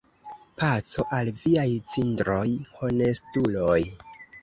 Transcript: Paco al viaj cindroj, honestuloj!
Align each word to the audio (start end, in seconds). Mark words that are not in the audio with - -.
Paco 0.61 1.05
al 1.19 1.29
viaj 1.43 1.67
cindroj, 1.93 2.43
honestuloj! 2.83 3.81